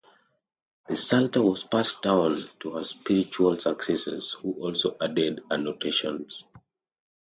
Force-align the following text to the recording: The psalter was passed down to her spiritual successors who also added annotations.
The 0.87 0.95
psalter 0.95 1.43
was 1.43 1.63
passed 1.63 2.01
down 2.01 2.43
to 2.61 2.71
her 2.71 2.83
spiritual 2.83 3.55
successors 3.57 4.31
who 4.33 4.53
also 4.53 4.97
added 4.99 5.43
annotations. 5.51 6.43